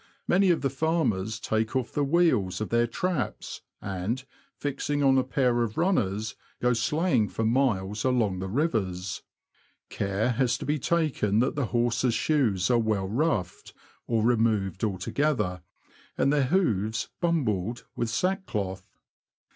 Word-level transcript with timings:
Many 0.27 0.49
of 0.49 0.61
the 0.61 0.71
farmers 0.71 1.39
take 1.39 1.75
off 1.75 1.91
the 1.91 2.03
wheels 2.03 2.59
of 2.59 2.69
their 2.69 2.87
traps, 2.87 3.61
and, 3.79 4.25
fixing 4.57 5.03
on 5.03 5.19
a 5.19 5.23
pair 5.23 5.61
of 5.61 5.77
runners, 5.77 6.35
go 6.59 6.73
sleighing 6.73 7.29
for 7.29 7.45
miles 7.45 8.03
along 8.03 8.39
the 8.39 8.47
rivers. 8.47 9.21
Care 9.91 10.31
has 10.31 10.57
to 10.57 10.65
be 10.65 10.79
taken 10.79 11.37
that 11.41 11.53
the 11.55 11.67
horses' 11.67 12.15
shoes 12.15 12.71
are 12.71 12.79
well 12.79 13.07
roughed, 13.07 13.75
or 14.07 14.23
removed 14.23 14.83
altogether, 14.83 15.61
and 16.17 16.33
their 16.33 16.45
hoofs 16.45 17.09
"bumbled" 17.19 17.85
with 17.95 18.09
sackcloth. 18.09 18.87